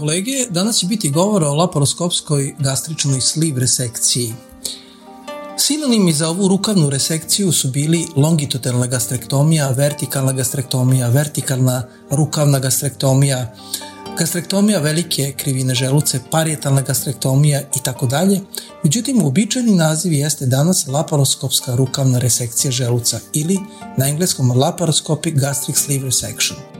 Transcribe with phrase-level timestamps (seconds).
[0.00, 4.34] Kolege, danas će biti govora o laparoskopskoj gastričnoj sliv resekciji.
[5.58, 13.54] Sinonimi za ovu rukavnu resekciju su bili longitudinalna gastrektomija, vertikalna gastrektomija, vertikalna rukavna gastrektomija,
[14.18, 18.40] gastrektomija velike krivine želuce, parijetalna gastrektomija i tako dalje.
[18.84, 23.58] Međutim, uobičajeni naziv jeste danas laparoskopska rukavna resekcija želuca ili
[23.96, 26.79] na engleskom laparoscopic gastric sleeve resection.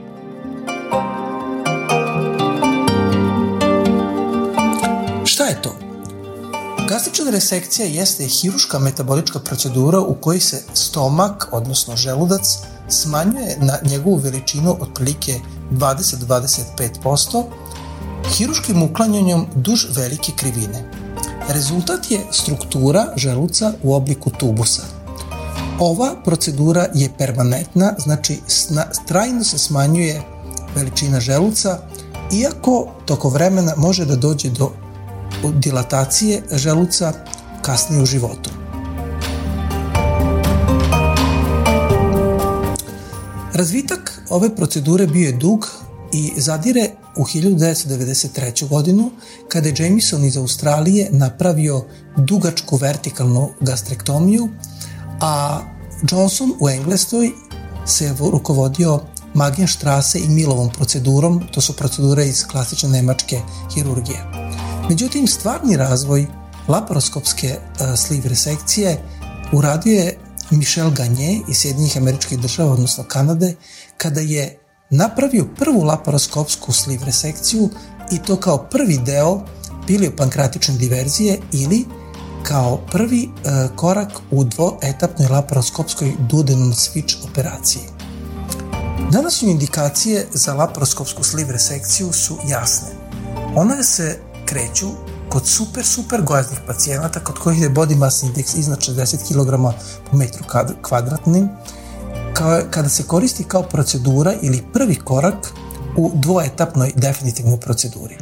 [6.91, 12.41] Gastrična resekcija jeste hiruška metabolička procedura u kojoj se stomak, odnosno želudac,
[12.89, 15.39] smanjuje na njegovu veličinu otprilike
[15.71, 17.43] 20-25%
[18.35, 20.91] hiruškim uklanjanjem duž velike krivine.
[21.49, 24.83] Rezultat je struktura želuca u obliku tubusa.
[25.79, 28.39] Ova procedura je permanentna, znači
[29.07, 30.21] trajno se smanjuje
[30.75, 31.79] veličina želuca,
[32.33, 34.71] iako toko vremena može da dođe do
[35.49, 37.13] dilatacije želuca
[37.61, 38.49] kasnije u životu.
[43.53, 45.67] Razvitak ove procedure bio je dug
[46.13, 48.67] i zadire u 1993.
[48.67, 49.11] godinu
[49.47, 51.85] kada je Jameson iz Australije napravio
[52.17, 54.49] dugačku vertikalnu gastrektomiju,
[55.21, 55.61] a
[56.11, 57.31] Johnson u Engleskoj
[57.85, 58.99] se rukovodio
[59.33, 63.41] Magenstrasse i Milovom procedurom, to su procedure iz klasične nemačke
[63.73, 64.40] hirurgije.
[64.91, 66.27] Međutim, stvarni razvoj
[66.67, 68.97] laparoskopske uh, sleeve resekcije
[69.51, 70.17] uradio je
[70.49, 73.55] Michel Gagne iz Sjedinjih američkih država, odnosno Kanade,
[73.97, 77.69] kada je napravio prvu laparoskopsku sleeve resekciju
[78.11, 79.41] i to kao prvi deo
[79.87, 81.85] piliopankratične diverzije ili
[82.43, 87.83] kao prvi uh, korak u dvoetapnoj laparoskopskoj duodenum switch operaciji.
[89.11, 92.87] Današnje indikacije za laparoskopsku sleeve resekciju su jasne.
[93.55, 94.87] Ona se kreću
[95.29, 99.75] kod super, super gojaznih pacijenata kod kojih je body mass index iznad 60 kg
[100.11, 100.43] po metru
[100.81, 101.49] kvadratnim,
[102.33, 105.53] kao, kada se koristi kao procedura ili prvi korak
[105.97, 108.17] u dvoetapnoj definitivnoj proceduri.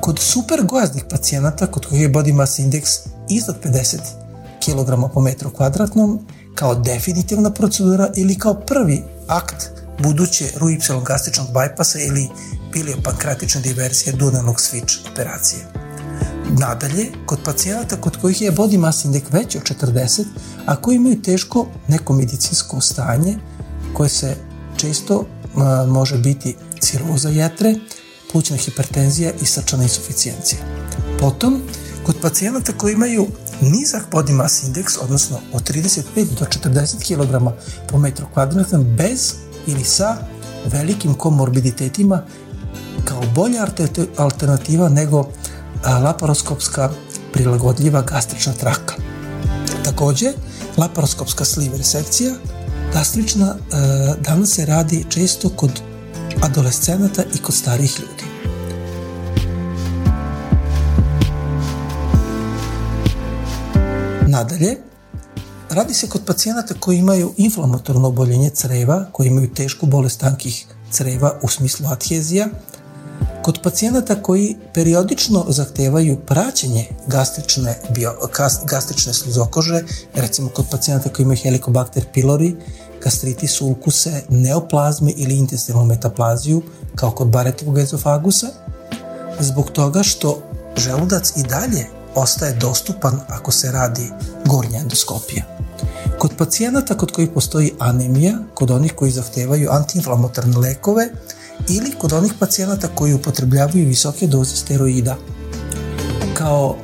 [0.00, 2.98] Kod super gojaznih pacijenata kod kojih je body mass index
[3.28, 3.96] iznad 50
[4.64, 11.98] kg po metru kvadratnom, kao definitivna procedura ili kao prvi akt buduće ruipsilon gastričnog bajpasa
[11.98, 12.28] ili
[12.72, 15.66] piliopankratične diverzije duodenog switch operacije.
[16.50, 20.24] Nadalje, kod pacijenata kod kojih je body mass index veći od 40,
[20.66, 23.38] a koji imaju teško neko medicinsko stanje
[23.94, 24.36] koje se
[24.76, 25.26] često
[25.56, 27.74] a, može biti ciroza jetre,
[28.32, 30.60] plućna hipertenzija i srčana insuficijencija.
[31.20, 31.62] Potom,
[32.06, 33.26] kod pacijenata koji imaju
[33.60, 36.02] nizak body mass index, odnosno od 35
[36.38, 37.54] do 40 kg
[37.88, 39.34] po metru kvadratnom bez
[39.68, 40.16] ili sa
[40.66, 42.22] velikim komorbiditetima
[43.04, 43.66] kao bolja
[44.16, 45.28] alternativa nego
[46.02, 46.90] laparoskopska
[47.32, 48.94] prilagodljiva gastrična traka.
[49.84, 50.32] Takođe,
[50.76, 52.34] laparoskopska sleeve resekcija
[52.92, 53.54] gastrična
[54.20, 55.80] danas se radi često kod
[56.42, 58.24] adolescenata i kod starih ljudi.
[64.26, 64.76] Nadalje,
[65.70, 71.38] radi se kod pacijenata koji imaju inflamatorno oboljenje creva, koji imaju tešku bolest tankih creva
[71.42, 72.48] u smislu adhezija,
[73.42, 78.14] Kod pacijenata koji periodično zahtevaju praćenje gastrične, bio,
[78.64, 79.82] gastrične sluzokože,
[80.14, 82.54] recimo kod pacijenata koji imaju helikobakter pylori,
[83.02, 86.62] gastritis ulkuse, neoplazme ili intestinalnu metaplaziju,
[86.94, 88.46] kao kod baretovog ezofagusa,
[89.40, 90.42] zbog toga što
[90.76, 94.10] želudac i dalje ostaje dostupan ako se radi
[94.46, 95.57] gornja endoskopija.
[96.18, 101.08] Kod pacijenata kod kojih postoji anemija, kod onih koji zahtevaju antiinflamatorne lekove,
[101.68, 105.16] ili kod onih pacijenata koji upotrebljavaju visoke doze steroida.
[106.34, 106.76] Kao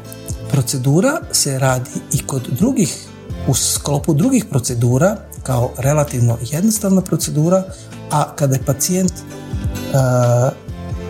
[0.51, 3.07] procedura se radi i kod drugih,
[3.49, 7.65] u sklopu drugih procedura, kao relativno jednostavna procedura,
[8.11, 10.53] a kada je pacijent uh,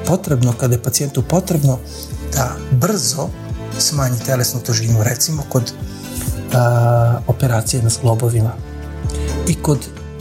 [0.06, 1.78] potrebno, kada je pacijentu potrebno
[2.32, 3.28] da brzo
[3.78, 5.72] smanji telesnu težinu, recimo kod
[6.54, 8.52] uh, operacije na zglobovima.
[9.48, 9.78] I kod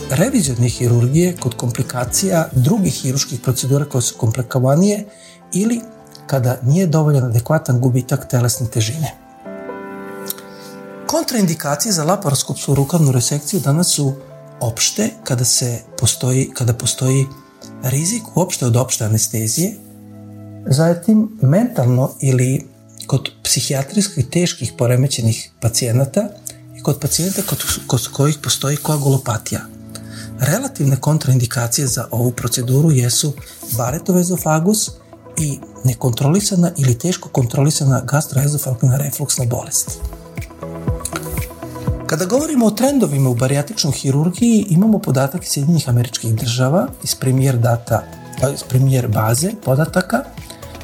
[0.10, 5.06] revizorne hirurgije kod komplikacija drugih hiruških procedura koje su komplikovanije
[5.54, 5.82] ili
[6.28, 9.12] kada nije dovoljan adekvatan gubitak telesne težine.
[11.08, 14.14] kontraindikacije za laparoskopsku rukavnu resekciju danas su
[14.60, 17.26] opšte kada se postoji, kada postoji
[17.84, 19.74] rizik uopšte od opšte anestezije,
[20.66, 22.68] zatim mentalno ili
[23.14, 26.30] kod psihijatrijskih teških poremećenih pacijenata
[26.78, 29.62] i kod pacijenta kod, kod kojih postoji koagulopatija.
[30.40, 33.34] Relativne kontraindikacije za ovu proceduru jesu
[33.78, 34.90] Baretov ezofagus
[35.40, 39.92] i nekontrolisana ili teško kontrolisana gastroezofagna refluksna bolest.
[42.08, 47.58] Kada govorimo o trendovima u barijatičnoj hirurgiji, imamo podatak iz Sjedinjih američkih država iz premier
[47.58, 48.04] data,
[48.54, 50.24] iz premier baze podataka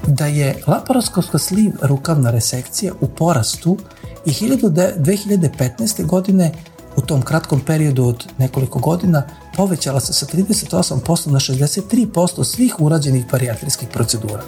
[0.08, 3.78] da je laparoskopska sliv rukavna resekcija u porastu
[4.26, 6.06] i 2015.
[6.06, 6.52] godine
[6.96, 9.24] u tom kratkom periodu od nekoliko godina
[9.56, 14.44] povećala se sa 38% na 63% svih urađenih barijatrijskih procedura.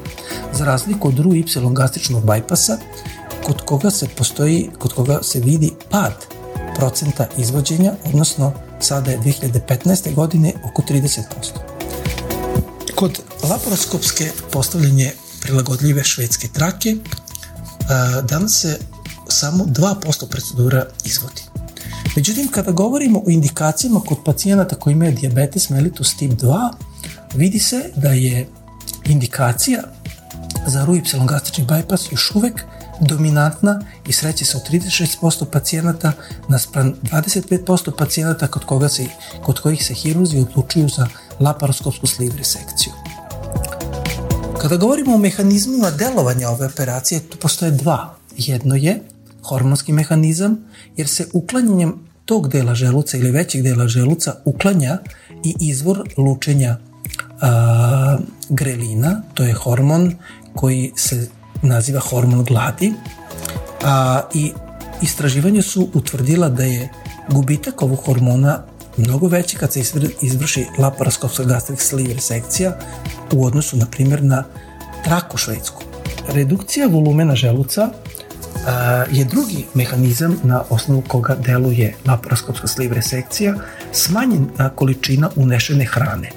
[0.54, 1.44] Za razliku od RU Y
[1.74, 2.78] gastričnog bajpasa,
[3.46, 6.14] kod koga se postoji, kod koga se vidi pad
[6.76, 10.14] procenta izvođenja, odnosno sada je 2015.
[10.14, 11.22] godine oko 30%.
[12.96, 13.20] Kod
[13.50, 16.96] laparoskopske postavljanje prilagodljive švedske trake
[18.30, 18.80] danas se
[19.28, 21.42] samo 2% procedura izvodi.
[22.16, 26.70] Međutim, kada govorimo o indikacijama kod pacijenata koji imaju diabetes mellitus tip 2,
[27.34, 28.50] vidi se da je
[29.06, 29.84] indikacija
[30.68, 32.64] za RU-Y gastrični bypass još uvek
[33.02, 36.12] dominantna i sreće se u 36% pacijenata
[36.48, 39.06] naspram 25% pacijenata kod, koga se,
[39.44, 41.08] kod kojih se hirurzi odlučuju za
[41.40, 42.94] laparoskopsku sliv resekciju.
[44.62, 48.16] Kada govorimo o mehanizmima delovanja ove operacije, tu postoje dva.
[48.38, 49.02] Jedno je
[49.42, 50.58] hormonski mehanizam,
[50.98, 51.94] jer se uklanjanjem
[52.26, 54.98] tog dela želuca ili većeg dela želuca uklanja
[55.44, 56.78] i izvor lučenja
[57.42, 58.18] a,
[58.50, 60.16] grelina, to je hormon
[60.56, 61.28] koji se
[61.62, 62.94] naziva hormon gladi
[63.84, 64.52] a, i
[65.02, 66.90] istraživanja su utvrdila da je
[67.30, 68.64] gubitak ovog hormona
[69.02, 69.82] mnogo veći kad se
[70.22, 72.78] izvrši laparoskopska gastrik sleeve resekcija
[73.34, 74.44] u odnosu, na primjer, na
[75.04, 75.84] traku švedsku.
[76.28, 77.90] Redukcija volumena želuca
[78.68, 83.56] a, je drugi mehanizam na osnovu koga deluje laparoskopska sleeve resekcija,
[83.92, 86.30] smanjena količina unešene hrane.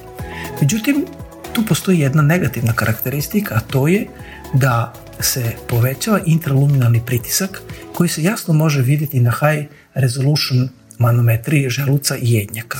[0.61, 1.05] Međutim,
[1.53, 4.07] tu postoji jedna negativna karakteristika, a to je
[4.53, 7.61] da se povećava intraluminalni pritisak
[7.93, 12.79] koji se jasno može vidjeti na high resolution manometriji želuca i jednjaka.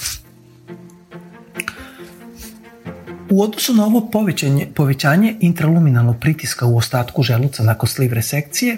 [3.30, 8.78] U odnosu na ovo povećanje, povećanje intraluminalnog pritiska u ostatku želuca nakon sliv resekcije,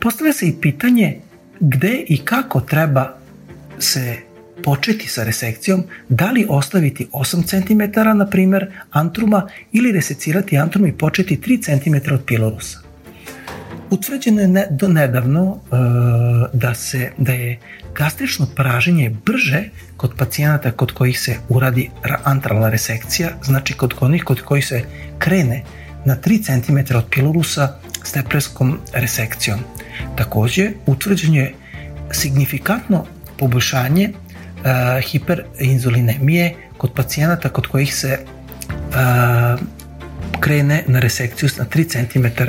[0.00, 1.20] postavlja se i pitanje
[1.60, 3.18] gde i kako treba
[3.78, 4.16] se
[4.64, 10.92] početi sa resekcijom, da li ostaviti 8 cm, na primer, antruma ili resecirati antrum i
[10.92, 12.87] početi 3 cm od pilorusa.
[13.90, 15.58] Utvrđeno je ne, do nedavno uh,
[16.52, 17.58] da se da je
[17.94, 19.62] gastrično praženje brže
[19.96, 21.90] kod pacijenata kod kojih se uradi
[22.24, 24.82] antralna resekcija, znači kod onih kod kojih se
[25.18, 25.62] krene
[26.04, 29.58] na 3 cm od pilorusa stepreskom resekcijom.
[30.16, 31.54] Takođe, utvrđeno je
[32.10, 33.04] signifikantno
[33.38, 39.60] poboljšanje uh, hiperinzulinemije kod pacijenata kod kojih se uh,
[40.40, 42.42] krene na resekciju na 3 cm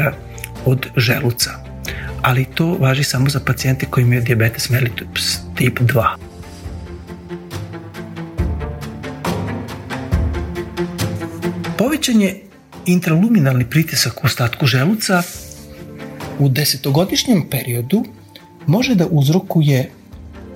[0.66, 1.52] od želuca.
[2.22, 6.16] Ali to važi samo za pacijente koji imaju diabetes mellitus tip 2.
[11.78, 12.42] Povećan je
[12.86, 15.22] intraluminalni pritisak u ostatku želuca
[16.40, 18.06] u desetogodišnjem periodu
[18.68, 19.92] može da uzrokuje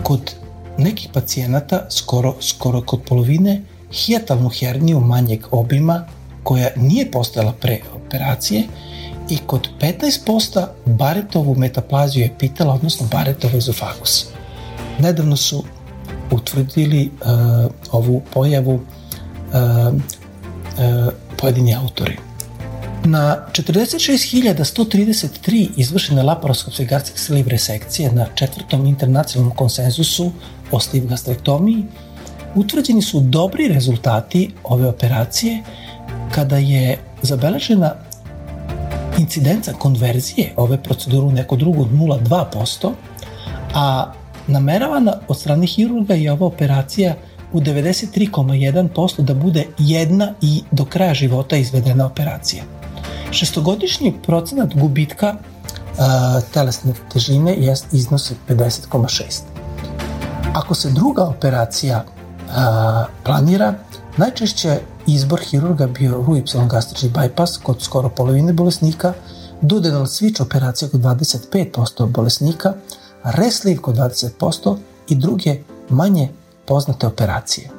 [0.04, 0.36] kod
[0.78, 3.62] nekih pacijenata, skoro, skoro kod polovine,
[3.92, 6.06] hijatalnu herniju manjeg obima
[6.44, 8.63] koja nije postojala pre operacije
[9.34, 14.25] i kod 15% baretovu metaplaziju epitela, odnosno baretovu ezofagus.
[15.00, 15.63] Nedavno su
[16.32, 17.20] utvrdili uh,
[17.92, 18.82] ovu pojavu uh,
[19.94, 20.02] uh,
[21.38, 22.18] pojedini autori.
[23.06, 30.32] Na 46.133 izvršene laparoskopske gastric sleeve resekcije na četvrtom internacionalnom konsenzusu
[30.72, 31.84] o sleeve gastrektomiji
[32.56, 35.63] utvrđeni su dobri rezultati ove operacije
[36.32, 37.94] kada je zabeležena
[39.17, 42.91] incidenca konverzije ove procedure u neku drugu 0,2%,
[43.74, 44.13] a
[44.48, 47.15] nameravana od strane hirurga je ova operacija
[47.53, 52.63] u 93,1% da bude jedna i do kraja života izvedena operacija.
[53.32, 55.36] Šestogodišnji procenat gubitka
[56.00, 59.41] a, telesne težine jest, iznosi 50,6.
[60.53, 62.05] Ako se druga operacija
[63.24, 63.74] planira,
[64.18, 69.14] najčešće izbor hirurga bio RU-Y gastrični bypass kod skoro polovine bolesnika,
[69.62, 72.74] duodenal switch operacija kod 25% bolesnika,
[73.24, 74.78] resliv kod 20%
[75.10, 75.56] i druge
[75.90, 76.30] manje
[76.66, 77.70] poznate operacije.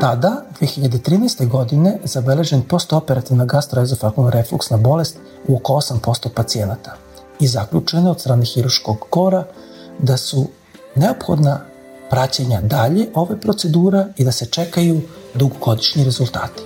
[0.00, 1.48] Tada, 2013.
[1.48, 5.16] godine, zabeležen postoperativna gastroezofagna refluksna bolest
[5.48, 6.96] u oko 8% pacijenata
[7.40, 9.44] i zaključeno od strane hiruškog kora
[9.98, 10.48] da su
[10.94, 11.60] neophodna
[12.10, 15.00] praćenja dalje ove procedura i da se čekaju
[15.34, 16.62] dugogodišnji rezultati.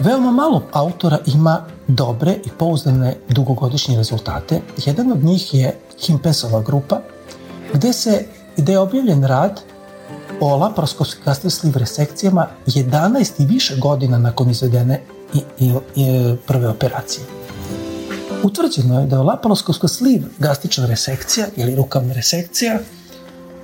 [0.00, 4.60] Veoma malo autora ima dobre i pouzdane dugogodišnje rezultate.
[4.86, 7.00] Jedan od njih je Himpensova grupa,
[7.74, 8.24] gde, se,
[8.56, 9.60] gde je objavljen rad
[10.40, 15.00] o laparoskopskim gastrisliv resekcijama 11 i više godina nakon izvedene
[15.34, 17.43] i, i, i prve operacije.
[18.44, 22.78] Utvrđeno je da je laparoskopska sliv gastrična resekcija ili rukavna resekcija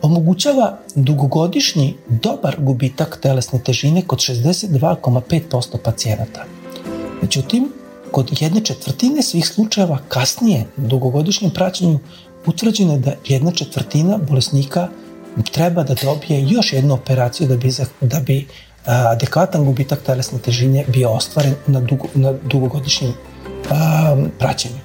[0.02, 6.44] omogućava dugogodišnji dobar gubitak telesne težine kod 62,5% pacijenata.
[7.22, 7.72] Međutim,
[8.10, 11.98] kod jedne četvrtine svih slučajeva kasnije, u dugogodišnjem praćenju,
[12.46, 14.88] utvrđeno je da jedna četvrtina bolesnika
[15.52, 18.46] treba da dobije još jednu operaciju da bi, da bi
[18.84, 23.12] adekvatan gubitak telesne težine bio ostvaren na, dugo, na dugogodišnjem
[24.38, 24.78] praćenju.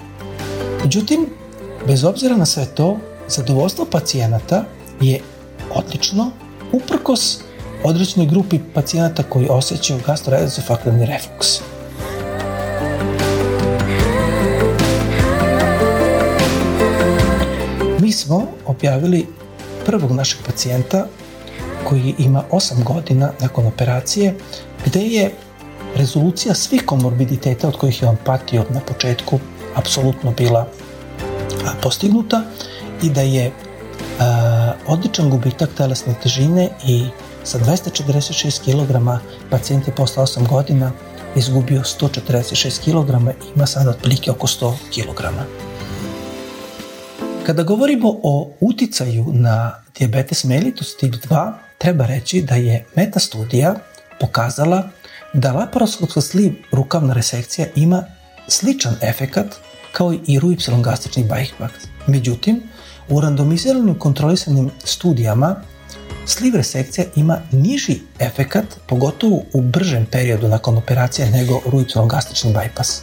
[0.84, 1.26] Međutim,
[1.88, 4.64] bez obzira na sve to, zadovoljstvo pacijenata
[5.02, 5.20] je
[5.74, 6.32] odlično,
[6.72, 7.40] uprkos
[7.84, 11.48] određenoj grupi pacijenata koji osjećaju gastroezofagalni refluks.
[18.00, 19.28] Mi smo objavili
[19.86, 21.06] prvog našeg pacijenta
[21.84, 24.36] koji ima 8 godina nakon operacije,
[24.86, 25.32] gde je
[25.96, 29.40] rezolucija svih komorbiditeta od kojih je on patio na početku
[29.76, 30.68] apsolutno bila
[31.82, 32.42] postignuta
[33.04, 33.52] i da je
[34.20, 37.06] a, odličan gubitak telesne težine i
[37.44, 40.92] sa 246 kg pacijent je posle 8 godina
[41.36, 45.24] izgubio 146 kg i ima sada otprilike oko 100 kg.
[47.46, 53.76] Kada govorimo o uticaju na diabetes mellitus tip 2, treba reći da je meta studija
[54.20, 54.90] pokazala
[55.34, 56.22] da laparoskopska
[56.72, 58.04] rukavna resekcija ima
[58.48, 59.56] sličan efekat
[59.92, 61.88] kao i RU-Y gastrični bypass.
[62.08, 62.64] Međutim,
[63.10, 65.56] u randomiziranim kontrolisanim studijama
[66.26, 73.02] sliv resekcija ima niži efekat, pogotovo u bržem periodu nakon operacije nego RU-Y gastrični bypass.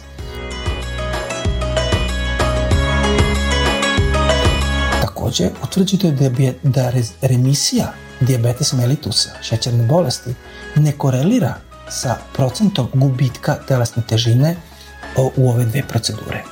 [5.01, 10.33] Takođe, utvrđeno je da, je da remisija diabetes mellitusa, šećerne bolesti,
[10.75, 11.55] ne korelira
[11.89, 14.55] sa procentom gubitka telesne težine
[15.35, 16.43] u ove dve procedure.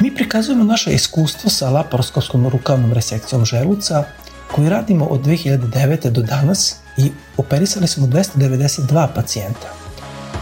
[0.00, 4.04] Mi prikazujemo naše iskustvo sa laparoskopskom rukavnom resekcijom želuca
[4.52, 6.10] koju radimo od 2009.
[6.10, 9.68] do danas i operisali smo 292 pacijenta.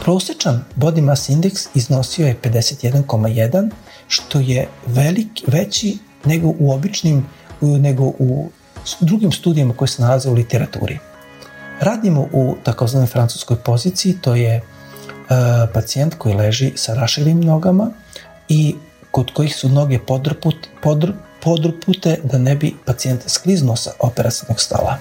[0.02, 3.70] Prosečan body mass index iznosio je 51,1
[4.08, 7.26] što je velik, veći nego u običnim
[7.60, 8.50] nego u
[9.00, 10.98] drugim studijama koje se nalaze u literaturi.
[11.80, 14.62] Radimo u takozvanoj francuskoj poziciji, to je e,
[15.74, 17.90] pacijent koji leži sa raširim nogama
[18.48, 18.74] i
[19.10, 24.96] kod kojih su noge podrput, podr, podrpute da ne bi pacijent skliznuo sa operacijnog stola.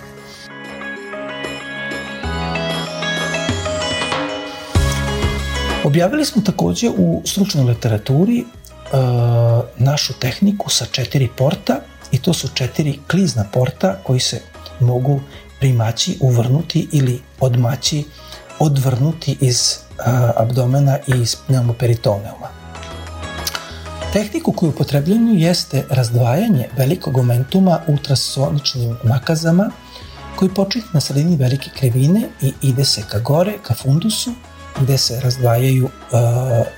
[5.83, 8.45] Objavili smo takođe u stručnoj literaturi e,
[9.77, 11.79] našu tehniku sa četiri porta
[12.11, 14.41] i to su četiri klizna porta koji se
[14.79, 15.19] mogu
[15.59, 18.03] primaći, uvrnuti ili odmaći,
[18.59, 19.77] odvrnuti iz
[20.35, 22.47] abdomena i iz pneumoperitoneuma.
[24.13, 29.71] Tehniku koju upotrebljenu jeste razdvajanje velikog momentuma ultrasoničnim nakazama
[30.35, 34.31] koji počinje na sredini velike krivine i ide se ka gore, ka fundusu,
[34.81, 35.89] gde se razdvajaju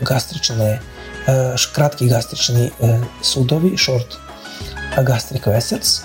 [0.01, 0.79] gastrične,
[1.73, 2.89] kratki gastrični uh,
[3.21, 4.17] sudovi, short
[5.03, 6.01] gastric vessels,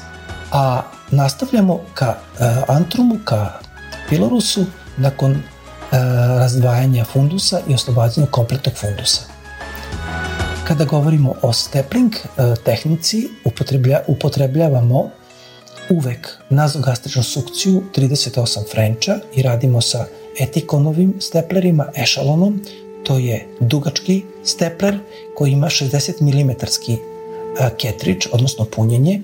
[0.53, 3.61] a nastavljamo ka uh, antrumu, ka
[4.09, 4.65] pilorusu
[4.97, 5.39] nakon uh,
[6.39, 9.21] razdvajanja fundusa i oslobađanja kompletnog fundusa.
[10.65, 15.11] Kada govorimo o stepling uh, tehnici, upotreblja, upotrebljavamo
[15.91, 20.07] uvek nazogastričnu sukciju 38 Frenča i radimo sa
[20.41, 22.63] etikonovim steplerima, ešalonom,
[23.05, 24.99] to je dugački stepler
[25.35, 26.51] koji ima 60 mm
[27.79, 29.23] ketrič, odnosno punjenje,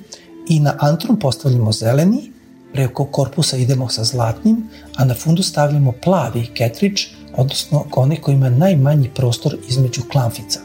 [0.48, 2.32] i na antrum postavljamo zeleni,
[2.72, 8.50] preko korpusa idemo sa zlatnim, a na fundu stavljamo plavi ketrič, odnosno onaj koji ima
[8.50, 10.60] najmanji prostor između klamfica.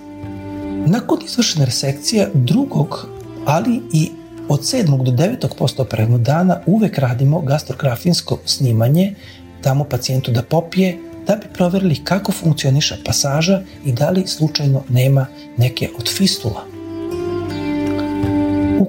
[0.86, 3.08] Nakon izvršene resekcije drugog,
[3.46, 4.12] ali i
[4.50, 5.04] od 7.
[5.04, 5.48] do 9.
[5.58, 9.16] postoprednog dana uvek radimo gastrografinsko snimanje,
[9.64, 15.26] damo pacijentu da popije da bi proverili kako funkcioniša pasaža i da li slučajno nema
[15.58, 16.77] neke od fistula.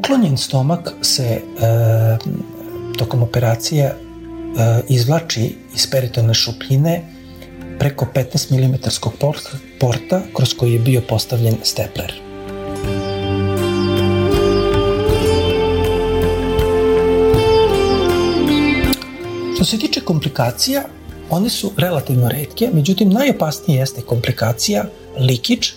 [0.09, 1.41] Uklonjen stomak se e,
[2.99, 3.95] tokom operacije e,
[4.89, 7.03] izvlači iz peritonalne šupljine
[7.79, 8.75] preko 15 mm
[9.81, 12.13] porta kroz koji je bio postavljen stepler.
[19.55, 20.85] Što se tiče komplikacija,
[21.31, 24.85] one su relativno redke, međutim najopasnije jeste komplikacija
[25.21, 25.73] likić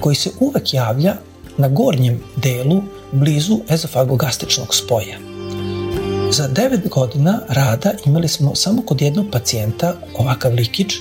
[0.00, 1.16] koji se uvek javlja
[1.56, 5.18] na gornjem delu blizu ezofagogastričnog spoja.
[6.30, 10.92] Za 9 godina rada imali smo samo kod jednog pacijenta ovakav likić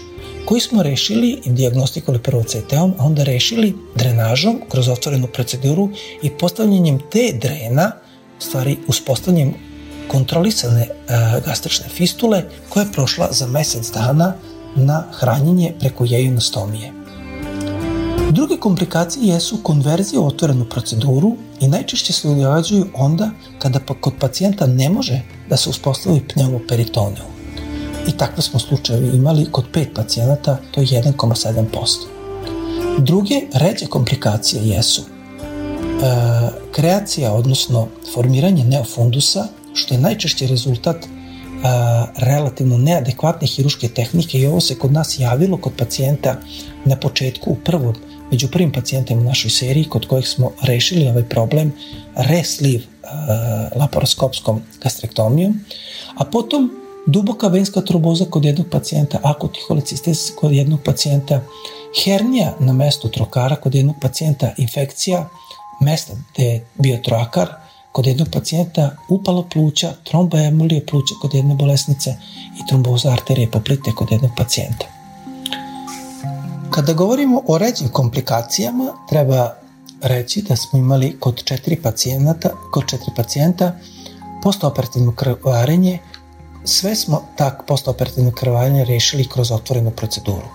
[0.45, 5.89] koji smo rešili i diagnostikovali prvo CT-om, a onda rešili drenažom kroz otvorenu proceduru
[6.21, 7.91] i postavljanjem te drena,
[8.39, 9.53] stvari uspostavljanjem
[10.07, 10.89] kontrolisane e,
[11.45, 14.33] gastrične fistule koja je prošla za mesec dana
[14.75, 16.96] na hranjenje preko jejunostomije.
[18.37, 23.29] Druge komplikacije jesu konverzije u otvorenu proceduru i najčešće se događaju onda
[23.59, 27.31] kada pa kod pacijenta ne može da se uspostavi pneumoperitoneum.
[28.07, 31.65] I takve smo slučajevi imali kod pet pacijenata, to je 1,7%.
[32.97, 35.07] Druge ređe komplikacije jesu e,
[36.71, 40.97] kreacija, odnosno formiranje neofundusa, što je najčešći rezultat
[41.63, 46.35] a, relativno neadekvatne hiruške tehnike i ovo se kod nas javilo kod pacijenta
[46.85, 47.95] na početku u prvom
[48.31, 51.73] među prvim pacijentima u našoj seriji kod kojih smo rešili ovaj problem
[52.15, 52.83] resliv
[53.75, 55.59] laparoskopskom gastrektomijom,
[56.17, 56.71] a potom
[57.07, 61.41] duboka venska troboza kod jednog pacijenta, akutni holecistitis kod jednog pacijenta,
[62.03, 65.29] hernija na mestu trokara kod jednog pacijenta, infekcija
[65.81, 67.47] mesta gde je bio trokar,
[67.91, 72.09] kod jednog pacijenta upalo pluća, tromboembolija pluća kod jedne bolesnice
[72.59, 74.96] i tromboza arterije poplite kod jednog pacijenta.
[76.77, 79.53] Kada govorimo o ređim komplikacijama, treba
[80.01, 83.75] reći da smo imali kod četiri pacijenata, kod četiri pacijenta
[84.43, 85.99] postoperativno krvarenje,
[86.63, 90.47] sve smo tak postoperativno krvarenje rešili kroz otvorenu proceduru.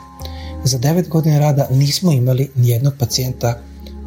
[0.65, 3.59] Za 9 godina rada nismo imali nijednog pacijenta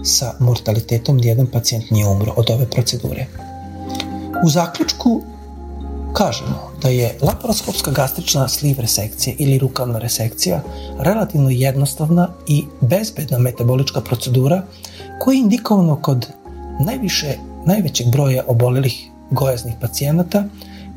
[0.04, 3.26] sa mortalitetom nijedan pacijent nije umro od ove procedure.
[4.46, 5.22] U zaključku
[6.18, 10.62] kažemo da je laparoskopska gastrična sliv resekcija ili rukavna resekcija
[11.00, 14.64] relativno jednostavna i bezbedna metabolička procedura
[15.20, 16.28] koja je indikovano kod
[16.80, 20.44] najviše, najvećeg broja obolelih gojaznih pacijenata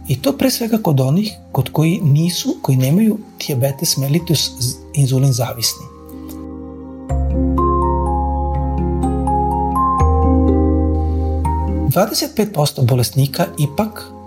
[0.08, 4.50] i to pre svega kod onih kod koji nisu, koji nemaju diabetes mellitus
[4.94, 5.84] inzulin zavisni.
[11.88, 14.17] 25% bolesnika ipak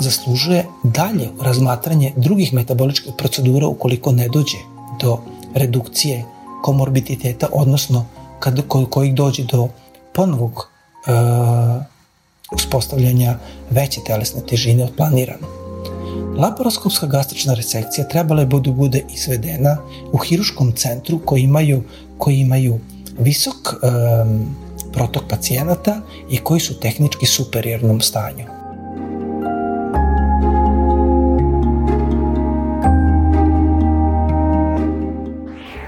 [0.00, 4.58] zaslužuje dalje razmatranje drugih metaboličkih procedura ukoliko ne dođe
[5.00, 5.18] do
[5.54, 6.24] redukcije
[6.62, 8.06] komorbiditeta, odnosno
[8.40, 9.68] kad, kojih dođe do
[10.12, 10.68] ponovog
[11.06, 11.10] e,
[12.52, 13.38] uspostavljanja
[13.70, 15.46] veće telesne težine od planirano.
[16.38, 19.76] Laparoskopska gastrična resekcija trebala je bude, bude izvedena
[20.12, 21.82] u hiruškom centru koji imaju,
[22.18, 22.78] koji imaju
[23.18, 23.88] visok e,
[24.92, 28.57] protok pacijenata i koji su tehnički superiornom stanju.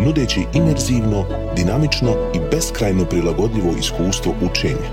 [0.00, 1.24] nudeći imerzivno,
[1.56, 4.90] dinamično i beskrajno prilagodljivo iskustvo učenja.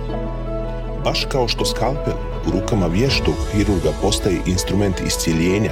[1.04, 2.13] Baš kao što skalpel
[2.48, 5.72] u rukama vještog hirurga postaje instrument iscijeljenja,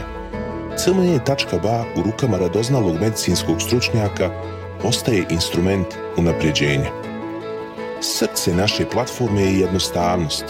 [0.77, 4.29] CME.ba u rukama radoznalog medicinskog stručnjaka
[4.81, 6.91] postaje instrument unapređenja.
[8.01, 10.45] Srce naše platforme je jednostavnost.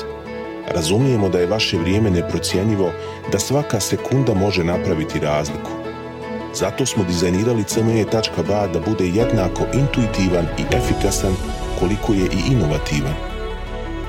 [0.74, 2.92] Razumijemo da je vaše vrijeme neprocjenjivo,
[3.32, 5.81] da svaka sekunda može napraviti razliku.
[6.54, 11.36] Zato smo dizajnirali cme.ba da bude jednako intuitivan i efikasan
[11.80, 13.14] koliko je i inovativan.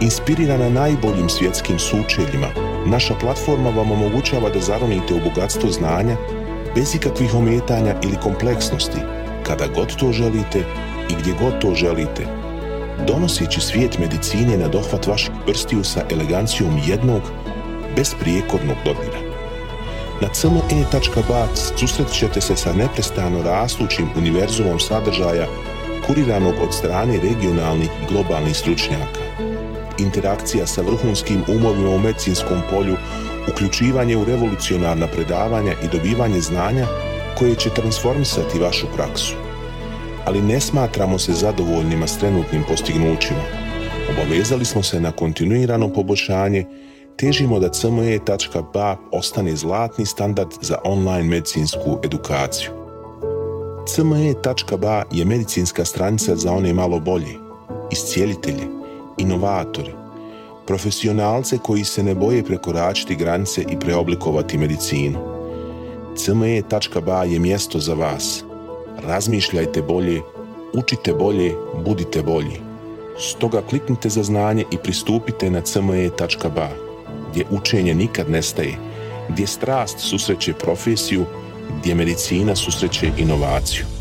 [0.01, 2.49] Inspirirana najboljim svjetskim sučeljima,
[2.87, 6.17] naša platforma vam omogućava da zaronite u bogatstvo znanja
[6.75, 8.99] bez ikakvih ometanja ili kompleksnosti,
[9.47, 10.59] kada god to želite
[11.11, 12.27] i gdje god to želite,
[13.07, 17.23] donoseći svijet medicine na dohvat vaših prstiju sa elegancijom jednog,
[17.97, 19.22] besprijekornog dodira.
[20.23, 25.47] Na cme.bac susret ćete se sa neprestano rastućim univerzumom sadržaja
[26.07, 29.21] kuriranog od strane regionalnih i globalnih stručnjaka.
[29.99, 32.97] Interakcija sa vrhunskim umovima u medicinskom polju,
[33.53, 36.87] uključivanje u revolucionarna predavanja i dobivanje znanja
[37.39, 39.35] koje će transformisati vašu praksu.
[40.25, 43.43] Ali ne smatramo se zadovoljnima s trenutnim postignućima.
[44.11, 46.67] Obavezali smo se na kontinuirano poboljšanje
[47.23, 52.71] težimo da cme.ba ostane zlatni standard za online medicinsku edukaciju.
[53.87, 57.39] cme.ba je medicinska stranica za one malo bolje,
[57.93, 58.67] iscijelitelje,
[59.19, 59.93] inovatore,
[60.67, 65.19] profesionalce koji se ne boje prekoračiti granice i preoblikovati medicinu.
[66.17, 68.45] cme.ba je mjesto za vas.
[69.07, 70.21] Razmišljajte bolje,
[70.75, 71.55] učite bolje,
[71.85, 72.61] budite bolji.
[73.19, 76.82] Stoga kliknite za znanje i pristupite na cme.ba
[77.33, 78.77] gdje učenje nikad nestaje,
[79.29, 81.25] gdje strast susreće profesiju,
[81.81, 83.92] gdje medicina susreće inovaciju.